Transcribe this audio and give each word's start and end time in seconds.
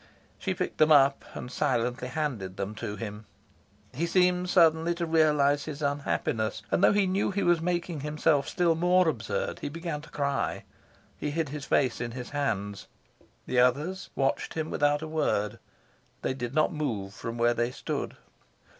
She 0.39 0.55
picked 0.55 0.79
them 0.79 0.91
up 0.91 1.23
and 1.35 1.51
silently 1.51 2.07
handed 2.07 2.57
them 2.57 2.73
to 2.73 2.95
him. 2.95 3.27
He 3.93 4.07
seemed 4.07 4.49
suddenly 4.49 4.95
to 4.95 5.05
realise 5.05 5.65
his 5.65 5.83
unhappiness, 5.83 6.63
and 6.71 6.83
though 6.83 6.91
he 6.91 7.05
knew 7.05 7.29
he 7.29 7.43
was 7.43 7.61
making 7.61 7.99
himself 7.99 8.49
still 8.49 8.73
more 8.73 9.07
absurd, 9.07 9.59
he 9.59 9.69
began 9.69 10.01
to 10.01 10.09
cry. 10.09 10.63
He 11.19 11.29
hid 11.29 11.49
his 11.49 11.65
face 11.65 12.01
in 12.01 12.13
his 12.13 12.31
hands. 12.31 12.87
The 13.45 13.59
others 13.59 14.09
watched 14.15 14.55
him 14.55 14.71
without 14.71 15.03
a 15.03 15.07
word. 15.07 15.59
They 16.23 16.33
did 16.33 16.55
not 16.55 16.73
move 16.73 17.13
from 17.13 17.37
where 17.37 17.53
they 17.53 17.69
stood. 17.69 18.17